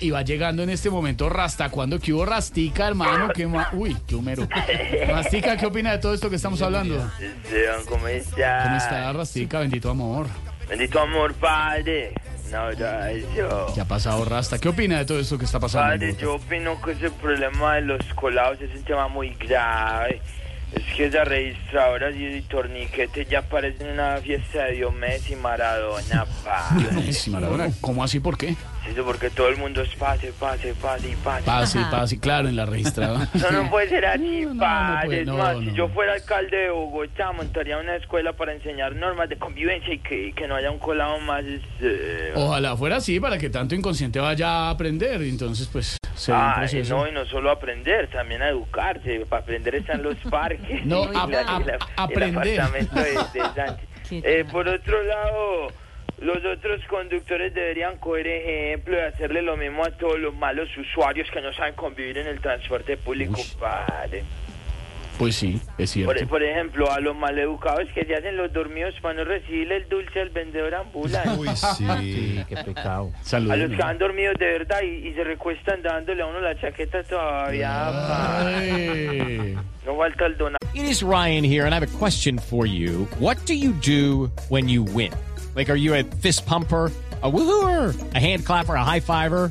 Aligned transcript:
Y 0.00 0.10
va 0.10 0.22
llegando 0.22 0.62
en 0.62 0.70
este 0.70 0.90
momento 0.90 1.28
Rasta. 1.28 1.68
¿Cuándo 1.70 1.98
que 1.98 2.12
hubo 2.12 2.24
Rastica, 2.24 2.86
hermano? 2.88 3.28
¿Qué 3.34 3.46
ma- 3.46 3.70
Uy, 3.72 3.96
qué 4.06 4.14
humero. 4.14 4.46
Rastica, 5.08 5.56
¿qué 5.56 5.66
opina 5.66 5.92
de 5.92 5.98
todo 5.98 6.14
esto 6.14 6.28
que 6.30 6.36
estamos 6.36 6.60
hablando? 6.62 7.10
¿cómo 7.88 8.08
está? 8.08 8.62
¿Cómo 8.64 8.76
está 8.76 9.12
Rastica? 9.12 9.60
Bendito 9.60 9.90
amor. 9.90 10.26
Bendito 10.68 11.00
amor, 11.00 11.32
padre. 11.34 12.12
No, 12.50 12.72
ya, 12.72 13.10
yo. 13.36 13.66
¿Qué 13.74 13.80
ha 13.80 13.84
pasado 13.86 14.24
Rasta? 14.24 14.58
¿Qué 14.58 14.68
opina 14.68 14.98
de 14.98 15.04
todo 15.04 15.18
esto 15.18 15.36
que 15.38 15.44
está 15.44 15.58
pasando? 15.58 15.88
Padre, 15.94 16.14
yo 16.16 16.34
opino 16.34 16.80
que 16.80 16.92
ese 16.92 17.10
problema 17.10 17.74
de 17.76 17.80
los 17.82 18.04
colados 18.14 18.60
es 18.60 18.72
un 18.74 18.84
tema 18.84 19.08
muy 19.08 19.30
grave. 19.30 20.20
Es 20.72 20.82
que 20.96 21.06
esas 21.06 21.28
registradoras 21.28 22.14
y 22.16 22.42
torniquetes 22.42 23.28
ya 23.28 23.42
parecen 23.42 23.88
una 23.90 24.16
fiesta 24.18 24.64
de 24.64 24.72
Diomedes 24.72 25.30
y 25.30 25.36
Maradona, 25.36 26.26
padre. 26.44 27.12
Sí, 27.12 27.30
Maradona. 27.30 27.68
¿Cómo 27.80 28.02
así? 28.02 28.18
¿Por 28.20 28.36
qué? 28.36 28.56
Eso 28.90 29.04
porque 29.04 29.30
todo 29.30 29.48
el 29.48 29.56
mundo 29.56 29.82
es 29.82 29.94
pase, 29.96 30.32
pase, 30.38 30.74
pase 30.74 31.10
y 31.10 31.16
pase. 31.16 31.44
Pase, 31.44 31.78
pase, 31.90 32.20
claro, 32.20 32.48
en 32.48 32.56
la 32.56 32.66
registrada. 32.66 33.28
Eso 33.34 33.50
no 33.52 33.70
puede 33.70 33.88
ser 33.88 34.06
así, 34.06 34.42
No, 34.42 34.48
no, 34.48 34.54
no 34.54 34.60
padre. 34.60 35.06
puede, 35.06 35.20
es 35.22 35.26
no, 35.26 35.36
más, 35.36 35.56
no. 35.56 35.60
si 35.70 35.72
yo 35.76 35.88
fuera 35.88 36.12
alcalde 36.14 36.56
de 36.56 36.70
Bogotá, 36.70 37.32
montaría 37.32 37.78
una 37.78 37.96
escuela 37.96 38.32
para 38.34 38.52
enseñar 38.52 38.94
normas 38.96 39.28
de 39.28 39.36
convivencia 39.38 39.92
y 39.94 39.98
que, 40.00 40.32
que 40.34 40.46
no 40.48 40.56
haya 40.56 40.70
un 40.70 40.78
colado 40.78 41.18
más... 41.20 41.44
eh, 41.80 42.32
Ojalá 42.36 42.76
fuera 42.76 42.96
así 42.96 43.18
para 43.18 43.38
que 43.38 43.50
tanto 43.50 43.74
inconsciente 43.74 44.18
vaya 44.20 44.48
a 44.48 44.70
aprender. 44.70 45.22
Entonces, 45.22 45.68
pues, 45.72 45.96
Ah, 46.28 46.54
y 46.56 46.58
proceso. 46.60 46.96
no, 46.96 47.08
y 47.08 47.12
no 47.12 47.24
solo 47.26 47.50
aprender, 47.50 48.08
también 48.08 48.42
a 48.42 48.48
educarse. 48.48 49.24
Para 49.26 49.42
aprender 49.42 49.74
están 49.76 50.02
los 50.02 50.16
parques. 50.30 50.84
No, 50.84 51.04
a- 51.04 51.26
la- 51.26 51.40
a- 51.96 52.02
aprender. 52.04 52.46
El 52.54 52.60
apartamento 52.60 52.94
de, 53.00 53.10
de 53.12 53.46
Sánchez. 53.54 53.88
Eh, 54.10 54.44
por 54.50 54.68
otro 54.68 55.02
lado, 55.02 55.68
los 56.20 56.38
otros 56.44 56.80
conductores 56.88 57.52
deberían 57.52 57.98
coger 57.98 58.26
ejemplo 58.26 58.96
y 58.96 59.00
hacerle 59.00 59.42
lo 59.42 59.56
mismo 59.56 59.84
a 59.84 59.90
todos 59.90 60.18
los 60.18 60.34
malos 60.34 60.68
usuarios 60.78 61.28
que 61.30 61.40
no 61.40 61.52
saben 61.52 61.74
convivir 61.74 62.16
en 62.18 62.26
el 62.28 62.40
transporte 62.40 62.96
público, 62.96 63.38
padre. 63.60 64.22
Pues 65.18 65.34
sí, 65.36 65.60
es 65.78 65.90
cierto. 65.90 66.12
Por, 66.12 66.28
por 66.28 66.42
ejemplo, 66.42 66.90
a 66.90 67.00
los 67.00 67.16
maleducados 67.16 67.88
que 67.94 68.04
se 68.04 68.14
hacen 68.14 68.36
los 68.36 68.52
dormidos 68.52 68.94
para 69.00 69.14
no 69.14 69.24
recibirle 69.24 69.76
el 69.76 69.88
dulce 69.88 70.20
al 70.20 70.28
vendedor 70.30 70.74
ambulante. 70.74 71.30
Uy, 71.30 71.48
sí. 71.56 72.44
Saludos. 73.22 73.52
A 73.52 73.56
los 73.56 73.70
que 73.76 73.82
han 73.82 73.98
dormido 73.98 74.32
de 74.38 74.46
verdad 74.46 74.82
y, 74.82 75.08
y 75.08 75.14
se 75.14 75.24
recuestan 75.24 75.82
dándole 75.82 76.22
a 76.22 76.26
uno 76.26 76.40
la 76.40 76.58
chaqueta 76.60 77.02
todavía. 77.04 77.92
No 79.86 79.96
falta 79.96 80.26
el 80.26 80.36
donado. 80.36 80.58
It 80.74 80.84
is 80.84 81.02
Ryan 81.02 81.42
here, 81.42 81.64
and 81.64 81.74
I 81.74 81.78
have 81.78 81.94
a 81.94 81.98
question 81.98 82.38
for 82.38 82.66
you. 82.66 83.06
What 83.18 83.38
do 83.46 83.54
you 83.54 83.72
do 83.72 84.30
when 84.50 84.68
you 84.68 84.82
win? 84.82 85.12
Like, 85.54 85.70
are 85.70 85.78
you 85.78 85.94
a 85.94 86.02
fist 86.20 86.44
pumper? 86.46 86.90
A 87.22 87.30
woohooer, 87.30 87.94
a 88.14 88.20
hand 88.20 88.44
clapper, 88.44 88.74
a 88.74 88.84
high 88.84 89.00
fiver. 89.00 89.50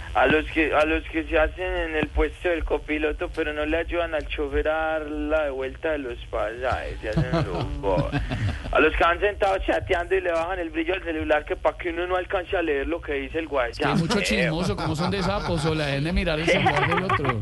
A 0.13 0.27
los 0.27 0.45
que 0.51 0.73
a 0.73 0.83
los 0.85 1.03
que 1.05 1.23
se 1.23 1.39
hacen 1.39 1.73
en 1.73 1.95
el 1.95 2.07
puesto 2.07 2.49
del 2.49 2.65
copiloto, 2.65 3.29
pero 3.33 3.53
no 3.53 3.65
le 3.65 3.77
ayudan 3.77 4.13
al 4.13 4.27
chofer 4.27 4.67
a 4.67 4.73
dar 4.73 5.09
la 5.09 5.45
de 5.45 5.49
vuelta 5.51 5.91
de 5.91 5.99
los 5.99 6.17
pasajes. 6.25 6.99
Se 7.01 7.09
hacen 7.09 7.31
los. 7.31 8.11
A 8.71 8.79
los 8.79 8.95
que 8.95 9.03
van 9.03 9.19
sentados 9.19 9.65
chateando 9.65 10.15
y 10.15 10.21
le 10.21 10.31
bajan 10.31 10.59
el 10.59 10.69
brillo 10.69 10.93
al 10.93 11.03
celular 11.03 11.43
que 11.43 11.57
para 11.57 11.77
que 11.77 11.89
uno 11.89 12.07
no 12.07 12.15
alcance 12.15 12.55
a 12.55 12.61
leer 12.61 12.87
lo 12.87 13.01
que 13.01 13.13
dice 13.13 13.39
el 13.39 13.49
Que 13.49 13.85
hay 13.85 13.95
mucho 13.95 14.21
chismoso, 14.21 14.75
como 14.75 14.95
son 14.95 15.11
de 15.11 15.21
sapos, 15.21 15.65
o 15.65 15.75
la 15.75 15.87
de 15.87 16.13
mirar 16.13 16.39
el 16.39 16.45
celular 16.47 16.87
del 16.87 17.03
otro. 17.03 17.39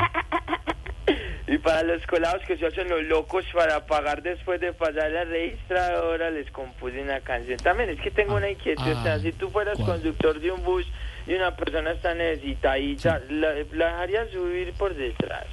Y 1.60 1.62
para 1.62 1.84
los 1.84 2.06
colados 2.08 2.42
que 2.48 2.56
se 2.58 2.66
hacen 2.68 2.88
los 2.90 3.04
locos 3.04 3.44
para 3.54 3.86
pagar 3.86 4.22
después 4.22 4.62
de 4.62 4.72
pasar 4.72 5.12
la 5.12 5.26
registradora, 5.26 6.30
les 6.30 6.50
compuse 6.52 7.02
una 7.02 7.20
canción. 7.20 7.58
También 7.58 7.90
es 7.90 8.00
que 8.00 8.12
tengo 8.12 8.36
una 8.36 8.50
inquietud. 8.50 8.82
o 8.82 9.04
sea, 9.04 9.16
ah, 9.16 9.20
si 9.20 9.32
tú 9.34 9.50
fueras 9.50 9.76
¿cuál? 9.78 9.94
conductor 10.00 10.40
de 10.40 10.52
un 10.52 10.64
bus 10.64 10.86
y 11.28 11.34
una 11.34 11.56
persona 11.56 11.92
está 11.92 12.14
necesitadita, 12.14 13.20
la, 13.30 13.54
la 13.74 13.86
dejarías 13.92 14.30
subir 14.30 14.74
por 14.74 14.96
detrás. 14.96 15.46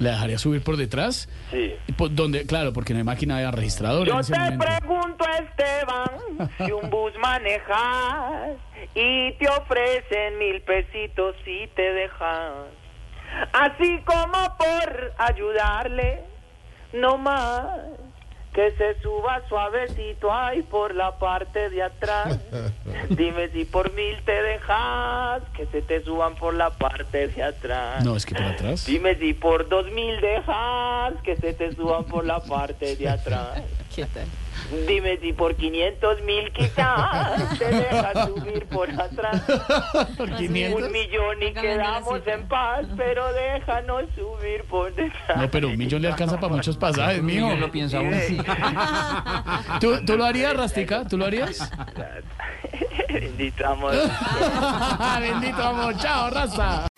¿La 0.00 0.10
dejaría 0.10 0.38
subir 0.38 0.62
por 0.62 0.76
detrás? 0.76 1.28
Sí. 1.50 1.74
Por- 1.96 2.14
¿Dónde? 2.14 2.46
Claro, 2.46 2.72
porque 2.72 2.92
no 2.92 2.98
hay 2.98 3.04
máquina 3.04 3.38
de 3.40 3.50
registrador 3.50 4.06
en 4.06 4.14
Yo 4.14 4.20
ese 4.20 4.32
te 4.34 4.38
momento. 4.38 4.64
pregunto, 4.66 5.24
Esteban, 5.40 6.50
si 6.66 6.72
un 6.72 6.90
bus 6.90 7.12
manejas 7.18 8.56
y 8.94 9.32
te 9.32 9.48
ofrecen 9.48 10.38
mil 10.38 10.60
pesitos 10.60 11.34
y 11.46 11.66
te 11.68 11.82
dejan. 11.94 12.52
Así 13.52 14.02
como 14.04 14.56
por 14.56 15.12
ayudarle, 15.18 16.22
no 16.92 17.18
más. 17.18 17.66
Que 18.52 18.72
se 18.72 19.00
suba 19.02 19.40
suavecito 19.48 20.32
ahí 20.32 20.62
por 20.62 20.94
la 20.94 21.16
parte 21.18 21.70
de 21.70 21.82
atrás. 21.82 22.40
Dime 23.10 23.50
si 23.50 23.64
por 23.64 23.92
mil 23.92 24.20
te 24.24 24.42
dejas, 24.42 25.42
que 25.54 25.66
se 25.66 25.82
te 25.82 26.02
suban 26.02 26.34
por 26.34 26.54
la 26.54 26.70
parte 26.70 27.28
de 27.28 27.42
atrás. 27.42 28.04
No, 28.04 28.16
es 28.16 28.26
que 28.26 28.34
por 28.34 28.44
atrás. 28.44 28.84
Dime 28.84 29.14
si 29.16 29.34
por 29.34 29.68
dos 29.68 29.88
mil 29.92 30.20
dejas 30.20 31.14
que 31.22 31.36
se 31.36 31.52
te 31.52 31.72
suban 31.74 32.04
por 32.04 32.24
la 32.24 32.40
parte 32.40 32.96
de 32.96 33.08
atrás. 33.08 33.62
Dime 34.86 35.18
si 35.18 35.32
por 35.32 35.54
500 35.54 36.22
mil 36.22 36.52
quizás 36.52 37.58
te 37.58 37.64
dejas 37.64 38.28
subir 38.28 38.66
por 38.66 38.90
atrás. 38.90 39.42
Por 40.16 40.34
500. 40.34 40.82
Un 40.82 40.92
millón 40.92 41.42
y 41.42 41.52
quedamos 41.52 42.26
en 42.26 42.48
paz, 42.48 42.86
pero 42.96 43.32
déjanos 43.32 44.04
subir 44.14 44.64
por 44.64 44.94
detrás. 44.94 45.38
No, 45.38 45.50
pero 45.50 45.68
un 45.68 45.78
millón 45.78 46.02
le 46.02 46.08
alcanza 46.08 46.38
para 46.38 46.54
muchos 46.54 46.76
pasajes, 46.76 47.22
mijo. 47.22 47.54
lo 47.54 47.70
piensa 47.70 48.00
uno. 48.00 48.16
¿Tú, 49.80 50.04
¿Tú 50.04 50.16
lo 50.16 50.24
harías, 50.24 50.54
Rastica? 50.54 51.04
¿Tú 51.08 51.16
lo 51.16 51.24
harías? 51.24 51.70
Bendito 53.08 53.66
amor. 53.66 53.92
Bendito 55.20 55.62
amor. 55.62 55.96
Chao, 55.96 56.30
Rasta. 56.30 56.87